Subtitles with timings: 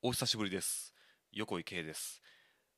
[0.00, 0.94] お久しぶりです。
[1.32, 2.22] 横井圭です。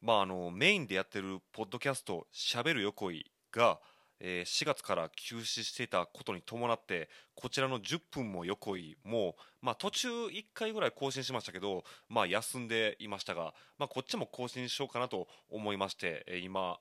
[0.01, 3.79] まああのメインでやってるポッドキャスト「しゃべる横井が」
[4.21, 16.81] えー4月から休止していたことに伴ってこちらの10分も横井も、まあ、途中1回ぐらい更新しましたけど、まあ、休んでいましたが、まあ、こっちも更新しようかなと思いまして、えー今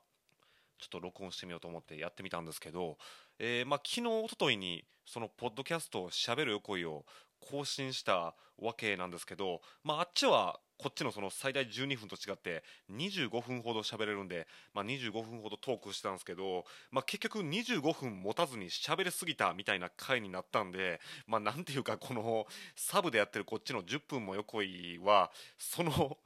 [0.77, 2.97] ちょっと録音してみようと思ってやってみたんですけど、
[3.39, 7.05] えーまあ、昨日一昨日にそのポッドキャスト「しゃべる横井」を
[7.39, 22.47] 更新したわけなんですけど、まあ、あっちはこっちのその最大12分と違って25分ほど喋れるんで、まあ、25分ほどトークしてたんですけど、まあ、結局25分持たずに喋りすぎたみたいな回になったんで、まあ、なんていうかこの
[22.77, 26.17] サブでやってるこっちの10分も横井はその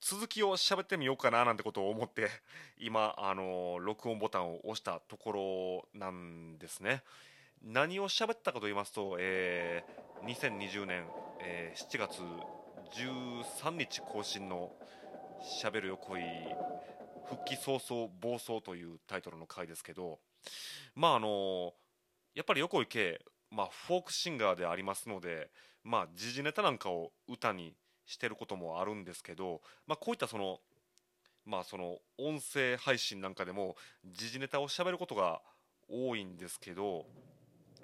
[0.00, 2.28] 続きを喋ってみようかななんてことを思って
[2.76, 7.04] 今あの録音ボタンを押したところなんですね。
[7.64, 11.04] 何を喋ったかと言いますと、えー2020年、
[11.40, 14.72] えー7月13日更新の
[15.42, 16.22] 「しゃべる横井
[17.28, 20.18] 復帰早々暴走」というタイトルの回ですけど
[20.94, 21.74] まああの
[22.34, 25.50] やっぱり横井圭、まあ、フォークシンガーでありますので
[25.84, 30.60] まあ時事ネタなんかを歌にしてることもあるんですけど、まあ、こういったその
[31.44, 35.40] まあその音声配信なんかでも時事ネタを喋ることが
[35.88, 37.06] 多いんですけど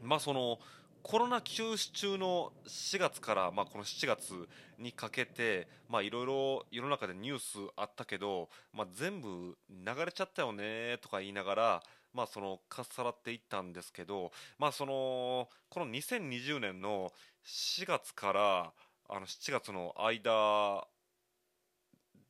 [0.02, 0.58] まあその
[1.02, 4.34] コロナ休止中の4月から、まあ、この7月
[4.78, 5.68] にかけて
[6.02, 11.82] いろいろ世の中でニュースあったけど、まあ、全部流れちゃったよねとか言いながら、
[12.12, 17.12] まあ、そのかっさらっていったんですけど、まあ、そのこの2020年の
[17.46, 18.72] 4月から
[19.08, 20.86] あの7月の間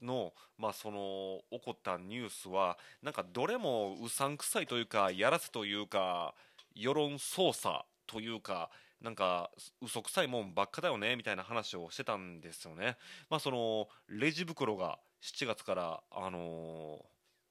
[0.01, 6.35] の,、まあその起こったニュースはなんかどれもうさんくさいというかやらせというか
[6.79, 8.71] 世論操作というか
[9.03, 9.51] なんか
[9.83, 12.97] 嘘くさいもんばっかだよねみたいな話をしてたんですよね。
[13.31, 17.05] まあそのレジ袋が7月からあの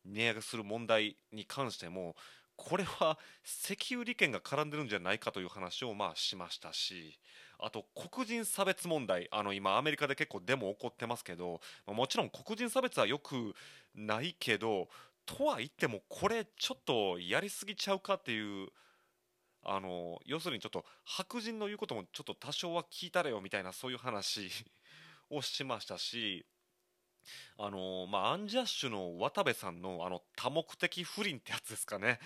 [0.06, 2.16] 値上げする問題に関しても
[2.56, 7.19] これは石油利権が絡んでるんじゃないかという話をまあしましたし
[7.59, 13.53] あと黒人差別問題あの今アメリカで結構デモ起こってますけどもちろん黒人差別はよく
[13.96, 14.88] ないけど
[15.25, 18.69] とは言ってもこれちょっとやりすぎちゃうかっていう
[19.69, 24.50] あの要するにちょっと白人の言うこともちょっと多少は聞いたれよみたいなそういう話
[25.29, 26.45] をしましたし
[27.57, 32.22] あのまあ、アンジャッシュの渡部さんのあの多目的不倫ってやつですかね。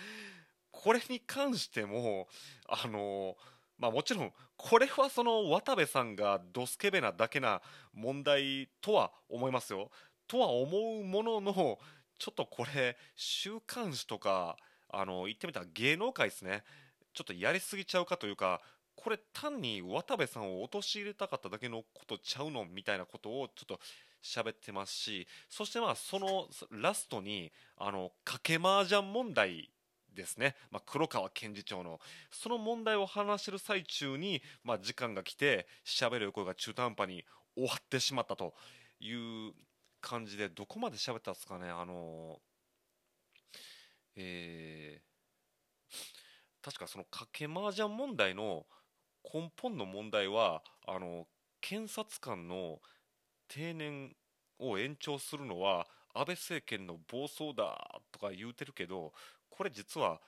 [0.70, 2.28] これに関しても
[2.68, 3.36] あの
[3.78, 9.90] まあ、もちろんこれはその渡部さんがドスケベなだけな問題とは思いますよ。
[10.28, 11.80] とは思うものの
[12.16, 14.56] ちょっとこれ週刊誌とか
[14.88, 16.62] あの言ってみたら芸能界ですね。
[17.12, 18.60] ちょっとやりすぎちゃうかというか
[18.94, 23.80] これ単に渡部さんを陥れたかっただけのことちゃうのみたいなことをちょっと
[24.22, 29.70] 喋ってますしそしてまあそのラストにあの賭け麻雀問題
[30.14, 31.98] ですね、まあ、黒川検事長の。
[32.30, 37.24] その問題を話してる最中に、まあ、時間が来て喋る声が中途半端に
[37.54, 38.52] 終わってしまったと
[39.00, 39.52] いう
[40.02, 41.70] 感じでどこまで喋ったんですかね。
[41.70, 42.40] あの
[44.16, 45.12] えー
[46.62, 48.66] 確かその賭け麻雀問題の
[49.32, 51.26] 根本の問題はあの
[51.60, 52.80] 検察官の
[53.48, 54.14] 定年
[54.58, 59.12] を延長するのは安倍政権の暴走だとか言うてるけど
[59.50, 60.20] これ実は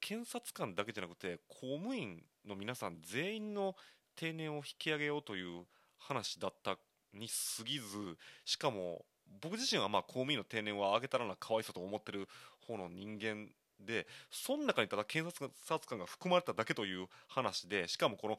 [0.00, 3.74] 検察官だけじゃなくて公務員の皆さん全員の
[4.16, 5.64] 定年を引き上げようという
[5.98, 6.78] 話だった
[7.12, 7.84] に過ぎず
[8.44, 9.04] しかも
[9.40, 12.28] 僕自身はまあ公務員の定年は上げたらなかわいそうと思ってる
[12.66, 13.48] 方の人間
[13.86, 18.38] でその中にただ検察官が含まれただけという話でしかもこの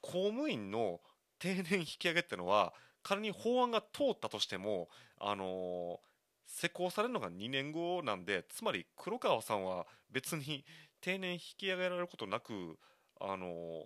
[0.00, 1.00] 公務員の
[1.38, 2.72] 定年引き上げってのは
[3.02, 4.88] 仮に法案が通ったとしても、
[5.20, 6.00] あの
[6.48, 10.64] 施行されるのが2年後なんでつまり黒川さんは別に
[11.00, 12.78] 定年引き上げられることなく、
[13.20, 13.84] あの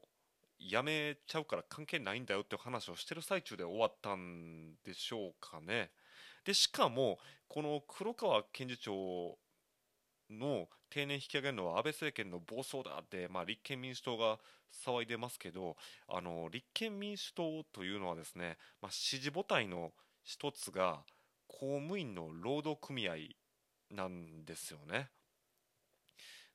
[0.59, 5.91] 辞めちゃうから関係ないんだよっていう話をしてる最中で終わったんでしょうかね。
[6.45, 9.39] でしかもこの黒川検事長
[10.31, 14.39] の定年引き上げるのは安倍政権の暴走だって、まあ、立憲民主党が
[14.85, 15.77] 騒いでますけど
[16.09, 19.93] あの立憲民主党というのはですね、まあ、支持母体の
[20.23, 21.01] 一つが
[21.47, 23.15] 公務員の労働組合
[23.91, 25.09] なんですよね。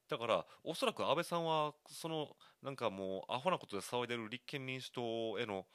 [0.07, 2.29] だからおそらく安倍さんはその
[2.61, 5.65] なんかもうアホなことで騒いでる立憲民主党への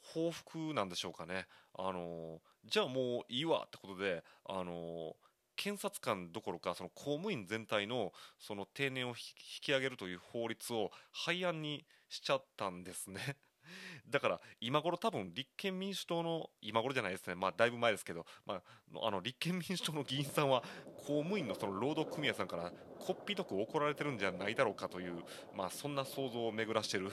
[0.00, 1.46] 報復なんでしょうかね。
[1.74, 5.14] あのじゃあもういいわってことであの
[5.56, 9.16] 検察官どころかその公務員全体のその定年を引
[9.60, 13.36] き上げるという法律を廃案にしちゃったんですね。
[14.08, 18.62] だから今頃多分立憲民主党の今頃じゃないですね、まあ、だいぶ前ですけど、ま
[18.94, 20.62] あ、あの立憲民主党の議員さんは
[20.98, 25.24] 公務員のその労働組合さんからこっぴどく怒られてるんじゃないだろうかという、
[25.54, 27.10] まあ、そんな想像を巡らしている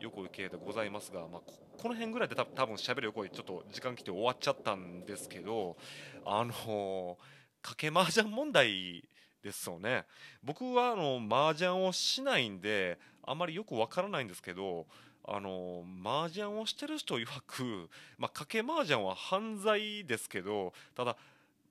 [0.00, 1.40] 横井系でございますが、まあ、
[1.78, 5.76] この辺ぐらいで多分喋る横井ちょっと時間来て終わっちゃったんですけど
[6.24, 7.18] あの
[7.62, 9.04] 賭け麻雀問題
[9.42, 10.04] ですよね。
[10.42, 14.86] 僕はあの麻雀をしないんであまりよくわからないんですけど
[15.24, 17.88] あの麻雀をしてる人曰く、
[18.18, 21.16] まあ、賭け麻雀は犯罪ですけどただ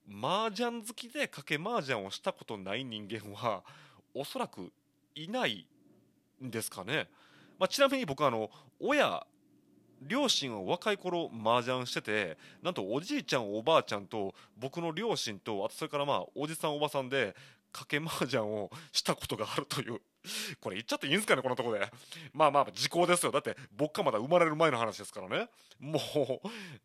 [0.09, 3.63] 麻雀好きで賭け麻雀をしたことない人間は
[4.13, 4.71] おそらく
[5.15, 5.65] いない
[6.43, 7.07] んですかね、
[7.59, 8.49] まあ、ちなみに僕あの
[8.79, 9.25] 親
[10.01, 17.35] 両親は若い頃麻雀しててなんとおじいちゃんおばあちゃんと僕の両親とあとそれからまあおじさんおばさんで
[17.73, 20.01] 賭け麻雀をしたことがあるという。
[20.61, 21.89] これ言っちゃっていいんですかねこのとこで。
[22.33, 23.31] まあまあ時効ですよ。
[23.31, 25.49] だって僕がまだ生まれる前の話ですからね。
[25.79, 25.99] も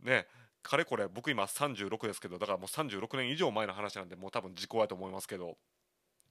[0.02, 0.26] うね
[0.62, 5.56] かれこれ僕今36ですけどだからもう36年以上前の話なんでもう多分時効やと思いますけど。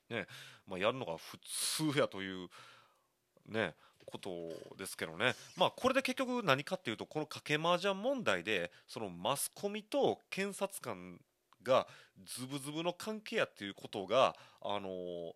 [0.10, 0.28] ね
[0.68, 2.50] まあやるのが普通やという
[3.48, 4.30] ねこと
[4.78, 11.20] ですけどね、まあ、これで結局何かっていうとこの賭け麻雀問題でそのマスコミと検察官
[11.64, 11.88] が
[12.26, 15.34] ズブズブの関係やっていうことが、あのー、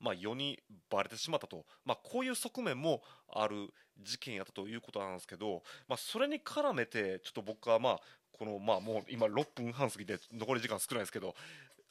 [0.00, 0.58] まあ、世に
[0.90, 3.72] ばれてしまったと、まあ、こういう側面もある
[4.02, 8.00] 事件やったということなんですけど、まあ、それに絡めてちょっと僕はまあ
[8.38, 11.34] このまあもう今6分半過ぎて残り時間少ないですけど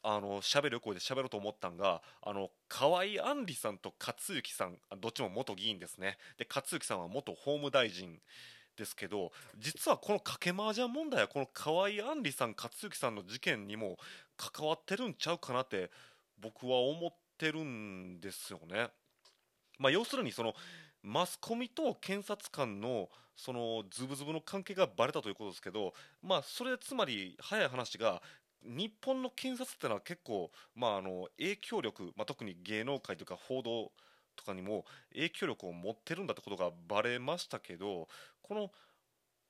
[0.08, 8.20] あの喋る声で喋ろうと思ったんがあの河合杏里さんと克行さんどっちも元議員ですねで克行さんは元法務大臣
[8.76, 13.96] ですけど実はこの賭け麻雀問題はこの河合杏里さん克行さんの事件にも
[14.36, 15.90] 関わってるんちゃうかなって
[16.40, 18.88] 僕は思ってるんですよね。
[19.78, 20.54] まあ、要するにその
[21.02, 25.92] マスコミと検察官のそのズブズブの関係がばれたということですけど、
[26.22, 28.22] まあ、それつまり早い話が
[28.66, 33.92] 日本の検察ってのは結構、まあ、あの影響力、まあ、特に芸能界とか報道
[34.34, 34.84] とかにも
[35.14, 38.08] 影響力を持ってるんだってことがばれましたけど
[38.42, 38.70] この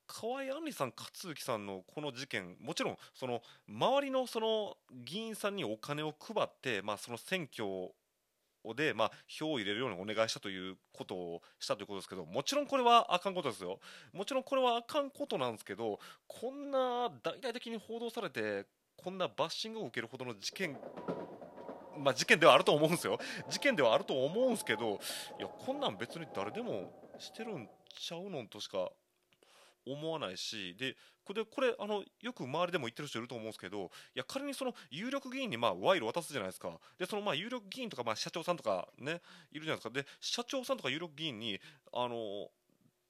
[0.07, 7.93] 河合杏里さん、克行さんのこの事件、もちろんその周りのその議員さんにお金を配って、まあ、その選挙
[8.75, 13.79] で、まあ、票を入れるようにお願いしたということをしたということですけど、もちろんこれはあかんことですよ。
[14.13, 20.77] もちろんこれはあかんことなんですけど、こんな大々的に報道されて、こんなバッシングを受けるほどの事件
[21.99, 23.19] まあ、事件ではあると思うんですよ。
[23.49, 25.01] 事件ではあると思うんですけど
[25.39, 28.91] いやこんなん別に誰でもしてるんちゃうのとしか
[29.87, 36.71] 思わないしでこれこれあのよく周りでも言ってる人いると思うんですけどいや仮にその有力議員にまあ賄賂渡すじゃないですか。
[36.99, 39.21] でそのまあ有力議員とかまあ社長さんとかね
[39.53, 39.91] いるじゃないですか。
[39.91, 41.59] で社長さんとか有力議員に
[41.93, 42.49] あの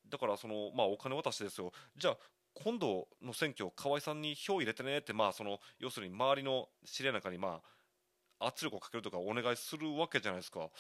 [0.08, 1.72] だからそのまあお金渡してですよ。
[1.96, 2.16] じゃあ
[2.64, 7.61] 今度の選挙河合さんに票入れてねってまあその要するに周りの知り合いなんかにま
[8.38, 10.70] あ圧力をかけるとかお願いするわけじゃないですか。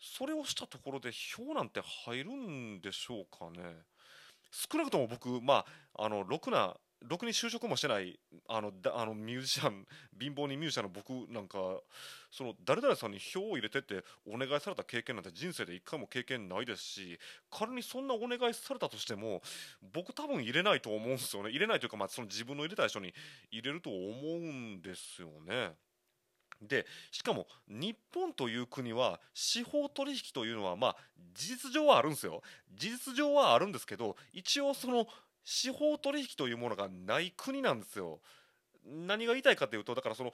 [0.00, 3.82] それをしたところで票なんて入るんでしょうかね。
[4.50, 8.18] 少なくとも僕まああのろくなろくに就職もしてない
[8.48, 9.86] あのだあのミュージシャン
[10.18, 11.58] 貧乏にミュージシャンの僕なんか
[12.30, 17.18] その誰々さんに票を入れてってお願いされた経験なんて人生で一回も経験ないですし
[17.50, 19.42] 仮にそんなお願いされたとしても
[19.92, 23.14] 僕多分入れないと思うんですよね入れないというか、まあ、その自分の入れた人に
[23.50, 25.72] 入れると思うんですよね。
[26.60, 30.96] でしかも日本という国は司法取引というのはまあ
[31.32, 32.42] 事実上はあるんですよ
[32.74, 35.06] 事実上はあるんですけど一応その
[35.44, 38.20] 司法取引というものがない国なんですよ。
[38.84, 40.32] 何が言いたいかというとだからその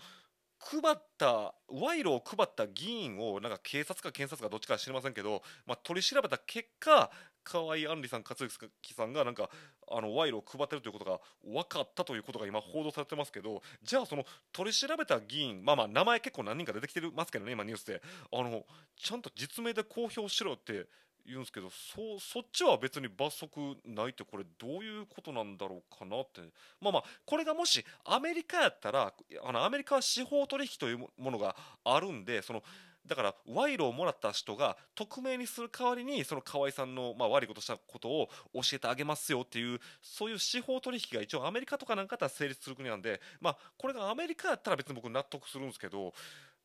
[0.61, 7.11] 配った賄賂を配った議員をなんか警察か検察かどっちか知りませんけど、まあ、取り調べた結果
[7.42, 9.50] 河合杏里さん勝之さんがなんか
[9.90, 18.00] あの賄賂を配ってるということが分かったということが今報道されてますけどじゃあその取り調べた議員まあまあ名前結構何人か出てきてますけどね今ニュースで。
[18.32, 18.64] あの
[18.96, 20.87] ちゃんと実名で公表しろって
[21.26, 26.40] 言うんですけどそそっちは別に罰則ないってこれどういうことなんだろうかなって。
[26.81, 29.12] まあまあこれがもしアメリカやったら
[29.43, 32.62] あのアメリカは司法取引というものがあるんでその
[33.07, 46.14] だから賄賂をもらった人が匿名にする代わりにその河合さんのまあ悪いことしたことを教えてあげますよっていうそういう司法取引が一応アメリカとかなんかだったら成立する国なんでまあこれがアメリカやったら別に僕納得するんですけど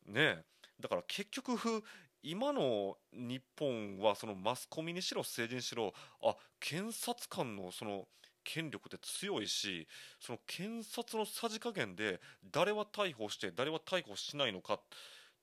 [0.05, 0.43] ねえ。
[0.79, 1.83] だから結局
[2.21, 8.07] 今の日本はそのマスコミにしろ政治にしろあ検察官のその
[8.43, 9.87] 権力って強いし
[10.19, 12.19] その検察のさじ加減で
[12.51, 14.79] 誰は逮捕して誰は逮捕しないのかっ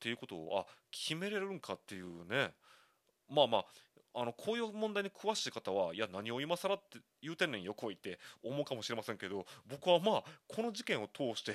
[0.01, 2.53] ていうことをあ決めれるんかっていうね。
[3.29, 3.65] まあまあ
[4.19, 11.53] あのこういう問題に詳しい方はいや何を今更って言うてんねん横井って思うかもしれませんけど僕はまあこの事件を通して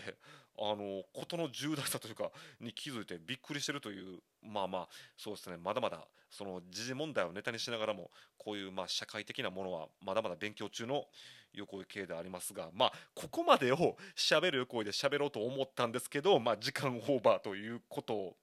[0.59, 4.87] あの事の重大さというかに気づいてびっくりしてるというまあまあ
[5.17, 11.05] そうですねまだまだその時事問題をネタにしながらもこういうまあ社会的なものはまだまだ勉強中の
[11.53, 18.35] 横井系でありますがまあここまでを喋る横井で喋ろうと思ったんですけどまあ時間オーバーということ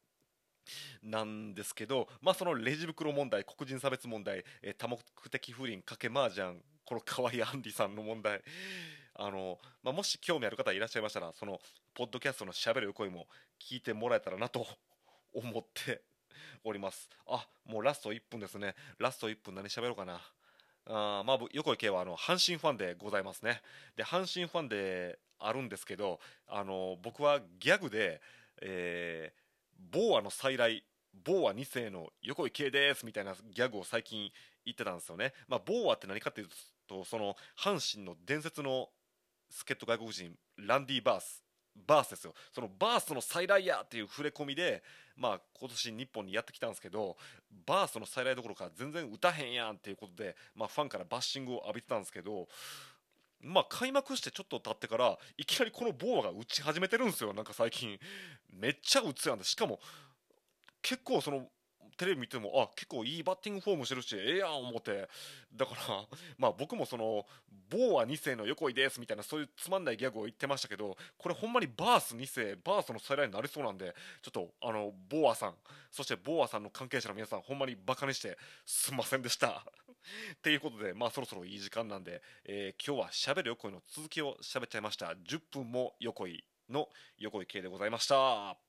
[1.02, 4.98] なんですけど、まあ、そのレジ袋問題、黒人差別問題、えー、多目
[5.30, 8.42] 的不倫、賭け麻雀、この河合アンディさんの問題、
[9.14, 11.60] あのまあ、もし興味ある方いらっしゃいましたら、その
[11.94, 13.28] ポッドキャストのしゃべる声も
[13.60, 14.66] 聞いてもらえたらなと
[15.32, 16.02] 思って
[16.64, 17.10] おります。
[17.26, 20.20] あもうラスト1分ですね、ラスト1分、何しゃべろうかな。
[20.90, 23.60] あまあ、横井圭はあの阪神ファンでございますね。
[23.96, 28.22] で阪神ファンであるんですけどあの僕はギャグで、
[28.62, 29.47] えー
[29.78, 30.85] 某話の再来
[31.25, 34.30] 某話2世の横井圭ですみたいなギャグを最近
[34.64, 36.49] 言ってたんですよね、まあ、某話って何かっていう
[36.87, 38.88] とその阪神の伝説の
[39.50, 41.42] 助っ人外国人ランディ・バース
[41.87, 42.35] バースですよ。
[42.52, 44.82] そのバースの再来やっていう触れ込みで、
[45.16, 47.16] まあ、今年日本にやってきたんですけど
[47.66, 52.49] バースの再来どころか全然打たへんやんっていうことで、まあ、ファンからバッシングを浴びてたんですけど
[53.42, 57.33] まあ、開幕してちょっと経ってからいきなりこのボーが打ち始めてるんですよ。
[57.33, 57.99] なんか最近。
[58.52, 59.38] めっちゃ打つやん。
[59.38, 59.78] でしかも
[60.83, 61.47] 結構その
[61.97, 65.09] テレビ見てもあ結構いいバッティングフォームしてるしええやん思って。
[65.54, 66.04] だから
[66.38, 67.26] まあ僕もその
[67.71, 75.54] ボーは2世の横井ですみたいなそういうつまんないギャグを言ってましたけどこれほんまにバース2世バースの再来になりそうなんでちょっとあのボーアさん
[75.90, 79.64] そしてボーアさんの関係者の皆さんほんまにバカにしてすんませんでした。
[80.34, 85.06] っていうことでまあそろそろいい時間なんで、えー、今日はしゃべる横井の続きをしゃべっちゃいました。
[85.06, 86.88] 10分も横井の
[87.18, 88.67] 横井系でございました。